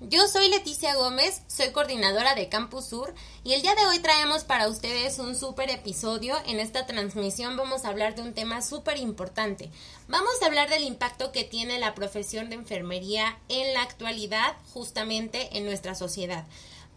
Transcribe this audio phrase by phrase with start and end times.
[0.00, 4.44] Yo soy Leticia Gómez, soy coordinadora de Campus Sur y el día de hoy traemos
[4.44, 6.34] para ustedes un súper episodio.
[6.46, 9.70] En esta transmisión vamos a hablar de un tema súper importante.
[10.08, 15.56] Vamos a hablar del impacto que tiene la profesión de enfermería en la actualidad justamente
[15.56, 16.44] en nuestra sociedad.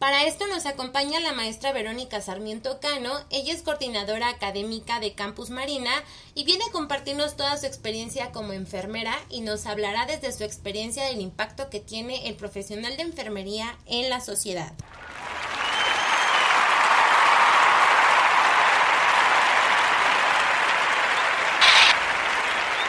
[0.03, 3.13] Para esto nos acompaña la maestra Verónica Sarmiento Cano.
[3.29, 5.91] Ella es coordinadora académica de Campus Marina
[6.35, 11.05] y viene a compartirnos toda su experiencia como enfermera y nos hablará desde su experiencia
[11.05, 14.73] del impacto que tiene el profesional de enfermería en la sociedad.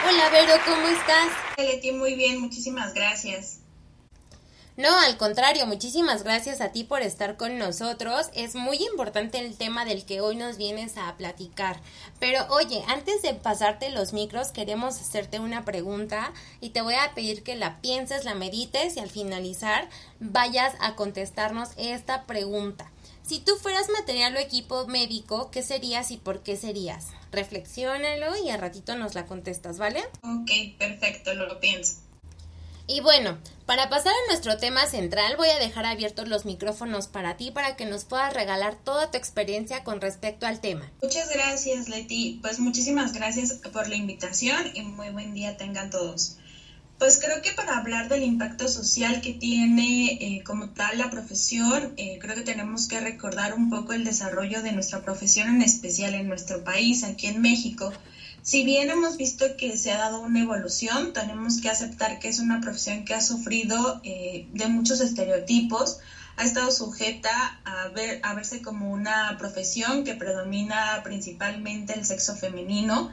[0.05, 1.29] Hola Vero, ¿cómo estás?
[1.55, 3.59] Leti, muy bien, muchísimas gracias.
[4.77, 8.27] No, al contrario, muchísimas gracias a ti por estar con nosotros.
[8.33, 11.79] Es muy importante el tema del que hoy nos vienes a platicar.
[12.19, 17.13] Pero oye, antes de pasarte los micros, queremos hacerte una pregunta y te voy a
[17.15, 19.87] pedir que la pienses, la medites y al finalizar
[20.19, 22.91] vayas a contestarnos esta pregunta.
[23.23, 27.07] Si tú fueras material o equipo médico, ¿qué serías y por qué serías?
[27.31, 30.01] Reflexiónalo y a ratito nos la contestas, ¿vale?
[30.21, 32.04] Ok, perfecto, lo pienso.
[32.87, 37.35] Y bueno, para pasar a nuestro tema central, voy a dejar abiertos los micrófonos para
[37.35, 40.91] ti para que nos puedas regalar toda tu experiencia con respecto al tema.
[41.01, 42.39] Muchas gracias, Leti.
[42.43, 46.37] Pues muchísimas gracias por la invitación y muy buen día tengan todos.
[46.99, 51.93] Pues creo que para hablar del impacto social que tiene eh, como tal la profesión,
[51.97, 56.13] eh, creo que tenemos que recordar un poco el desarrollo de nuestra profesión en especial
[56.13, 57.91] en nuestro país, aquí en México
[58.45, 62.37] si bien hemos visto que se ha dado una evolución, tenemos que aceptar que es
[62.37, 65.97] una profesión que ha sufrido eh, de muchos estereotipos,
[66.37, 72.35] ha estado sujeta a, ver, a verse como una profesión que predomina principalmente el sexo
[72.35, 73.09] femenino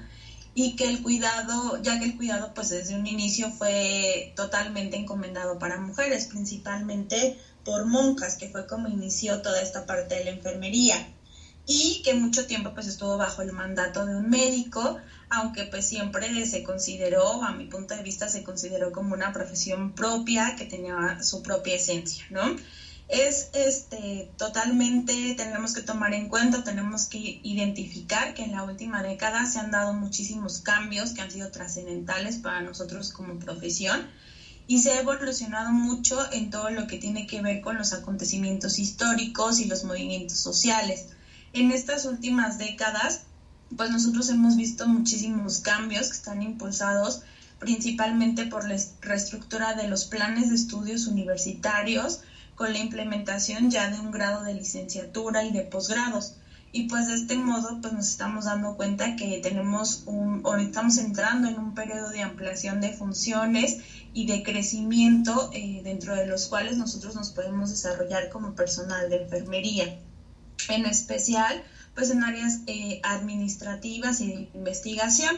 [0.54, 5.58] y que el cuidado, ya que el cuidado pues desde un inicio fue totalmente encomendado
[5.58, 11.08] para mujeres, principalmente por monjas, que fue como inició toda esta parte de la enfermería
[11.66, 14.96] y que mucho tiempo pues estuvo bajo el mandato de un médico,
[15.30, 19.94] aunque pues siempre se consideró, a mi punto de vista, se consideró como una profesión
[19.94, 22.56] propia que tenía su propia esencia, ¿no?
[23.08, 29.02] Es este totalmente, tenemos que tomar en cuenta, tenemos que identificar que en la última
[29.02, 34.06] década se han dado muchísimos cambios que han sido trascendentales para nosotros como profesión
[34.66, 38.78] y se ha evolucionado mucho en todo lo que tiene que ver con los acontecimientos
[38.78, 41.06] históricos y los movimientos sociales.
[41.52, 43.22] En estas últimas décadas
[43.76, 47.22] pues nosotros hemos visto muchísimos cambios que están impulsados
[47.58, 52.20] principalmente por la reestructura de los planes de estudios universitarios
[52.54, 56.36] con la implementación ya de un grado de licenciatura y de posgrados.
[56.72, 60.98] Y pues de este modo pues nos estamos dando cuenta que tenemos un, o estamos
[60.98, 63.78] entrando en un periodo de ampliación de funciones
[64.12, 69.22] y de crecimiento eh, dentro de los cuales nosotros nos podemos desarrollar como personal de
[69.22, 69.98] enfermería.
[70.68, 71.62] En especial,
[71.94, 75.36] pues en áreas eh, administrativas y de investigación.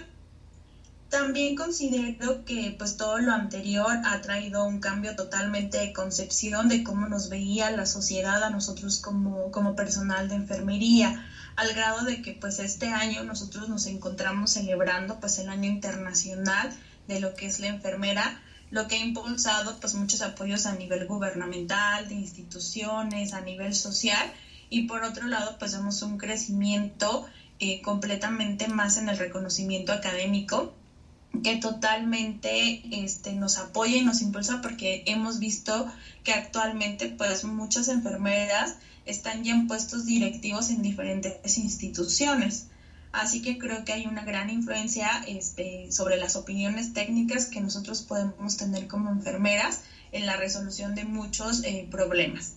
[1.09, 6.83] También considero que pues todo lo anterior ha traído un cambio totalmente de concepción de
[6.83, 11.25] cómo nos veía la sociedad a nosotros como, como personal de enfermería,
[11.55, 16.71] al grado de que pues este año nosotros nos encontramos celebrando pues el año internacional
[17.07, 18.41] de lo que es la enfermera,
[18.73, 24.33] lo que ha impulsado pues muchos apoyos a nivel gubernamental, de instituciones, a nivel social
[24.75, 27.25] y por otro lado pues vemos un crecimiento
[27.61, 30.75] eh, completamente más en el reconocimiento académico
[31.45, 35.87] que totalmente este, nos apoya y nos impulsa porque hemos visto
[36.25, 38.77] que actualmente pues muchas enfermeras
[39.07, 42.67] están ya en puestos directivos en diferentes instituciones.
[43.13, 48.03] Así que creo que hay una gran influencia este, sobre las opiniones técnicas que nosotros
[48.03, 52.55] podemos tener como enfermeras en la resolución de muchos eh, problemas.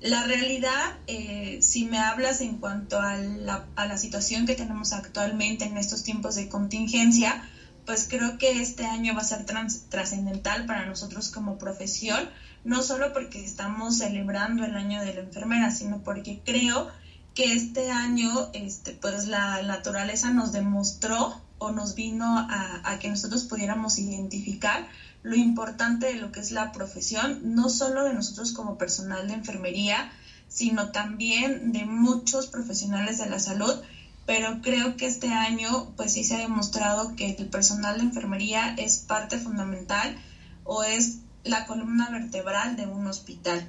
[0.00, 5.78] La realidad, eh, si me hablas en cuanto a la, situación que tenemos actualmente en
[5.78, 7.48] estos tiempos de contingencia,
[7.86, 12.28] pues creo que este año va a ser trascendental para nosotros como profesión,
[12.64, 16.88] no solo porque estamos celebrando el año de la enfermera, sino porque creo
[17.34, 23.44] que este año, este, pues la naturaleza nos demostró o nos vino a que nosotros
[23.44, 24.86] pudiéramos identificar
[25.26, 29.34] lo importante de lo que es la profesión, no solo de nosotros como personal de
[29.34, 30.12] enfermería,
[30.46, 33.74] sino también de muchos profesionales de la salud,
[34.24, 38.72] pero creo que este año pues sí se ha demostrado que el personal de enfermería
[38.76, 40.16] es parte fundamental
[40.62, 43.68] o es la columna vertebral de un hospital,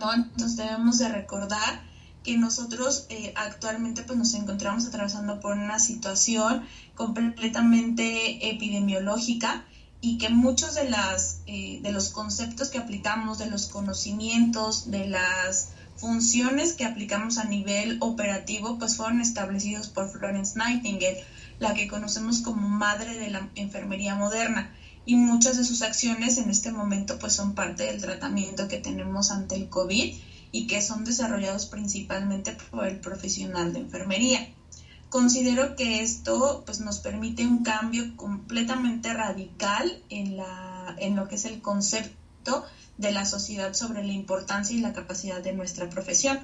[0.00, 0.14] ¿no?
[0.14, 1.82] Entonces debemos de recordar
[2.22, 6.62] que nosotros eh, actualmente pues nos encontramos atravesando por una situación
[6.94, 9.64] completamente epidemiológica
[10.00, 15.08] y que muchos de, las, eh, de los conceptos que aplicamos, de los conocimientos, de
[15.08, 21.24] las funciones que aplicamos a nivel operativo, pues fueron establecidos por Florence Nightingale,
[21.58, 24.74] la que conocemos como madre de la enfermería moderna.
[25.06, 29.30] Y muchas de sus acciones en este momento pues son parte del tratamiento que tenemos
[29.30, 30.14] ante el COVID
[30.52, 34.48] y que son desarrollados principalmente por el profesional de enfermería.
[35.10, 41.36] Considero que esto pues, nos permite un cambio completamente radical en, la, en lo que
[41.36, 42.64] es el concepto
[42.98, 46.38] de la sociedad sobre la importancia y la capacidad de nuestra profesión.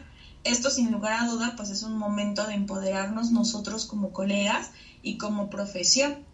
[0.44, 4.70] Esto sin lugar a duda pues es un momento de empoderarnos nosotros como colegas
[5.02, 6.24] y como profesión.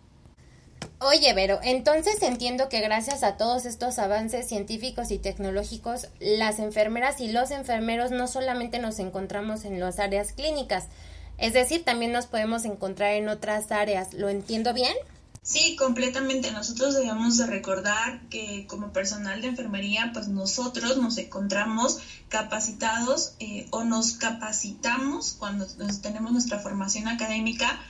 [1.00, 7.20] Oye, Vero, entonces entiendo que gracias a todos estos avances científicos y tecnológicos, las enfermeras
[7.20, 10.88] y los enfermeros no solamente nos encontramos en las áreas clínicas,
[11.38, 14.12] es decir, también nos podemos encontrar en otras áreas.
[14.12, 14.94] ¿Lo entiendo bien?
[15.42, 16.50] Sí, completamente.
[16.50, 23.66] Nosotros debemos de recordar que como personal de enfermería, pues nosotros nos encontramos capacitados eh,
[23.70, 25.66] o nos capacitamos cuando
[26.02, 27.80] tenemos nuestra formación académica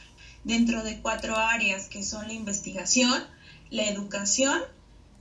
[0.44, 3.24] dentro de cuatro áreas que son la investigación,
[3.70, 4.60] la educación,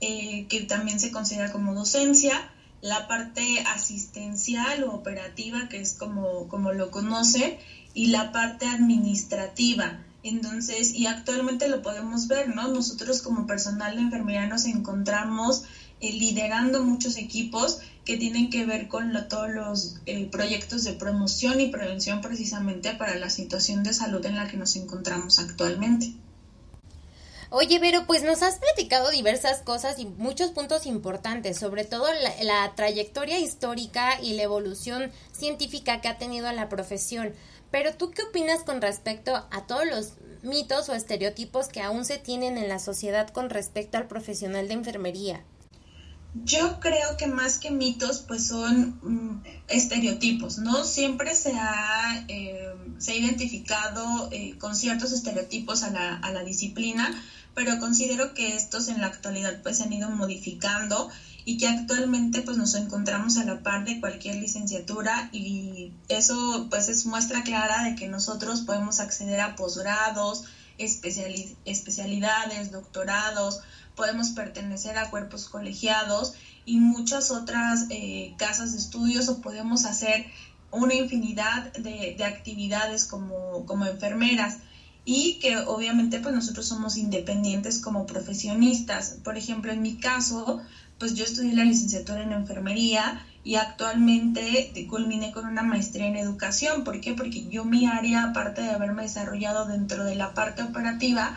[0.00, 6.48] eh, que también se considera como docencia, la parte asistencial o operativa, que es como,
[6.48, 7.58] como lo conoce,
[7.94, 10.04] y la parte administrativa.
[10.22, 12.68] Entonces, y actualmente lo podemos ver, ¿no?
[12.68, 15.62] Nosotros como personal de enfermería nos encontramos
[16.00, 21.60] eh, liderando muchos equipos que tienen que ver con todos los eh, proyectos de promoción
[21.60, 26.12] y prevención precisamente para la situación de salud en la que nos encontramos actualmente.
[27.50, 32.42] Oye, Vero, pues nos has platicado diversas cosas y muchos puntos importantes, sobre todo la,
[32.42, 37.32] la, trayectoria histórica y la evolución científica que ha tenido la profesión.
[37.70, 40.12] Pero tú qué opinas con respecto a todos los
[40.42, 44.74] mitos o estereotipos que aún se tienen en la sociedad con respecto al profesional de
[44.74, 45.42] enfermería?
[46.44, 50.84] Yo creo que más que mitos, pues son mm, estereotipos, ¿no?
[50.84, 56.42] Siempre se ha, eh, se ha identificado eh, con ciertos estereotipos a la, a la
[56.44, 57.22] disciplina,
[57.54, 61.10] pero considero que estos en la actualidad pues se han ido modificando
[61.44, 66.88] y que actualmente pues nos encontramos a la par de cualquier licenciatura y eso pues
[66.88, 70.44] es muestra clara de que nosotros podemos acceder a posgrados,
[70.78, 73.60] especialidades, doctorados,
[73.94, 76.34] podemos pertenecer a cuerpos colegiados
[76.64, 80.26] y muchas otras eh, casas de estudios o podemos hacer
[80.70, 84.58] una infinidad de, de actividades como, como enfermeras
[85.04, 89.16] y que obviamente pues nosotros somos independientes como profesionistas.
[89.24, 90.60] Por ejemplo, en mi caso,
[90.98, 96.84] pues yo estudié la licenciatura en enfermería y actualmente culminé con una maestría en educación.
[96.84, 97.14] ¿Por qué?
[97.14, 101.32] Porque yo mi área, aparte de haberme desarrollado dentro de la parte operativa,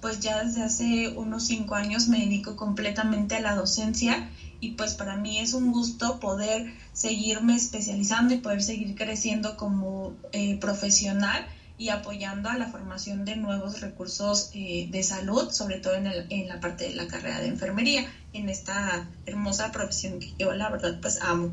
[0.00, 4.28] pues ya desde hace unos cinco años me dedico completamente a la docencia
[4.60, 10.12] y pues para mí es un gusto poder seguirme especializando y poder seguir creciendo como
[10.30, 11.44] eh, profesional
[11.78, 16.26] y apoyando a la formación de nuevos recursos eh, de salud, sobre todo en, el,
[16.30, 20.70] en la parte de la carrera de enfermería, en esta hermosa profesión que yo la
[20.70, 21.52] verdad pues amo.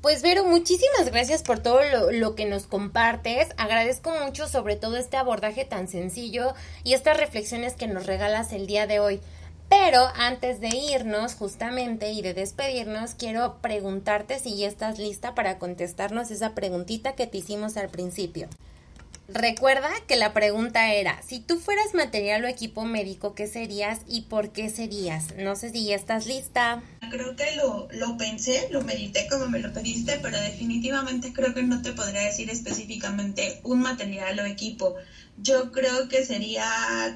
[0.00, 3.48] Pues Vero, muchísimas gracias por todo lo, lo, que nos compartes.
[3.56, 6.54] Agradezco mucho sobre todo este abordaje tan sencillo
[6.84, 9.20] y estas reflexiones que nos regalas el día de hoy.
[9.68, 15.58] Pero antes de irnos justamente y de despedirnos, quiero preguntarte si ya estás lista para
[15.58, 18.48] contestarnos esa preguntita que te hicimos al principio.
[19.30, 24.22] Recuerda que la pregunta era, si tú fueras material o equipo médico, ¿qué serías y
[24.22, 25.36] por qué serías?
[25.36, 26.82] No sé si ya estás lista.
[27.10, 31.62] Creo que lo, lo pensé, lo medité como me lo pediste, pero definitivamente creo que
[31.62, 34.96] no te podría decir específicamente un material o equipo.
[35.36, 36.64] Yo creo que sería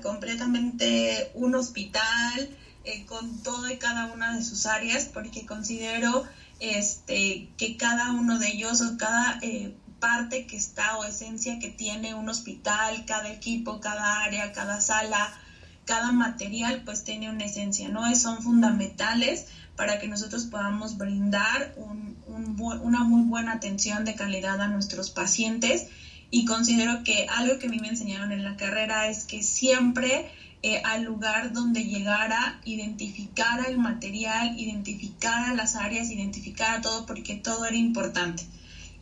[0.02, 2.50] completamente un hospital
[2.85, 6.25] eh, con todo y cada una de sus áreas, porque considero
[6.61, 11.71] este, que cada uno de ellos o cada eh, parte que está o esencia que
[11.71, 15.32] tiene un hospital, cada equipo, cada área, cada sala,
[15.85, 18.12] cada material, pues tiene una esencia, ¿no?
[18.16, 21.75] Son fundamentales para que nosotros podamos brindar
[22.26, 25.87] una muy buena atención de calidad a nuestros pacientes.
[26.32, 30.32] Y considero que algo que a mí me enseñaron en la carrera es que siempre
[30.64, 37.66] eh, al lugar donde llegara, identificara el material, identificara las áreas, identificara todo, porque todo
[37.66, 38.44] era importante.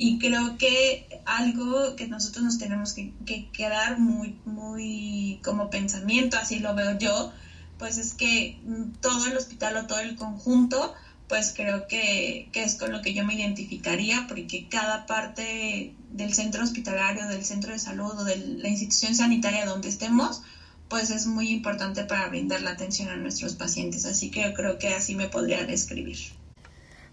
[0.03, 3.13] Y creo que algo que nosotros nos tenemos que,
[3.53, 7.31] quedar muy, muy como pensamiento, así lo veo yo,
[7.79, 8.59] pues es que
[9.03, 10.95] todo el hospital o todo el conjunto,
[11.29, 16.33] pues creo que, que, es con lo que yo me identificaría, porque cada parte del
[16.33, 20.41] centro hospitalario, del centro de salud o de la institución sanitaria donde estemos,
[20.89, 24.07] pues es muy importante para brindar la atención a nuestros pacientes.
[24.07, 26.17] Así que yo creo que así me podría describir.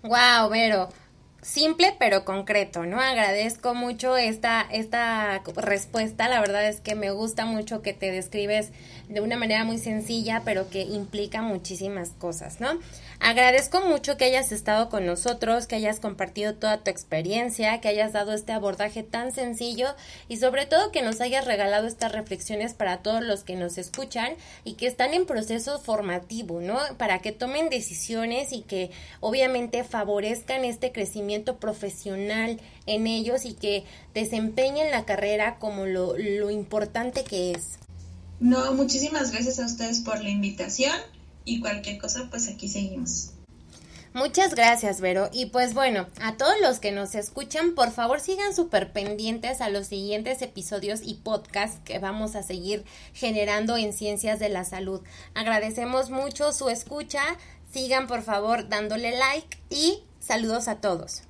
[0.03, 0.87] Wow, Vero
[1.41, 2.99] simple pero concreto, ¿no?
[2.99, 8.71] Agradezco mucho esta, esta respuesta, la verdad es que me gusta mucho que te describes
[9.07, 12.79] de una manera muy sencilla, pero que implica muchísimas cosas, ¿no?
[13.19, 18.13] Agradezco mucho que hayas estado con nosotros, que hayas compartido toda tu experiencia, que hayas
[18.13, 19.95] dado este abordaje tan sencillo
[20.27, 24.35] y sobre todo que nos hayas regalado estas reflexiones para todos los que nos escuchan
[24.63, 26.79] y que están en proceso formativo, ¿no?
[26.97, 30.91] Para que tomen decisiones y que obviamente favorezcan este
[31.27, 37.79] crecimiento profesional en ellos y que desempeñen la carrera como lo, lo importante que es.
[38.39, 40.93] No, muchísimas gracias a ustedes por la invitación
[41.43, 43.31] y cualquier cosa, pues aquí seguimos.
[44.13, 45.29] Muchas gracias, Vero.
[45.31, 49.69] Y pues bueno, a todos los que nos escuchan, por favor sigan súper pendientes a
[49.69, 55.01] los siguientes episodios y podcasts que vamos a seguir generando en Ciencias de la Salud.
[55.35, 57.21] Agradecemos mucho su escucha.
[57.71, 61.26] Sigan por favor dándole like y saludos a todos.